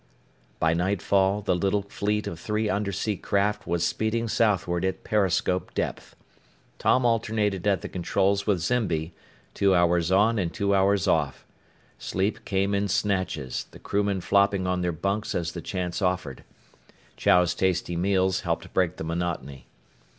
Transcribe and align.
By 0.57 0.73
nightfall 0.73 1.43
the 1.43 1.55
little 1.55 1.83
fleet 1.83 2.25
of 2.25 2.39
three 2.39 2.67
undersea 2.67 3.15
craft 3.17 3.67
was 3.67 3.85
speeding 3.85 4.27
southward 4.27 4.83
at 4.83 5.03
periscope 5.03 5.75
depth. 5.75 6.15
Tom 6.79 7.05
alternated 7.05 7.67
at 7.67 7.81
the 7.81 7.87
controls 7.87 8.47
with 8.47 8.61
Zimby, 8.61 9.13
two 9.53 9.75
hours 9.75 10.11
on 10.11 10.39
and 10.39 10.51
two 10.51 10.73
hours 10.73 11.07
off. 11.07 11.45
Sleep 11.99 12.43
came 12.45 12.73
in 12.73 12.87
snatches, 12.87 13.65
the 13.69 13.77
crewmen 13.77 14.21
flopping 14.21 14.65
on 14.65 14.81
their 14.81 14.91
bunks 14.91 15.35
as 15.35 15.51
the 15.51 15.61
chance 15.61 16.01
offered. 16.01 16.43
Chow's 17.15 17.53
tasty 17.53 17.95
meals 17.95 18.39
helped 18.39 18.73
break 18.73 18.97
the 18.97 19.03
monotony. 19.03 19.67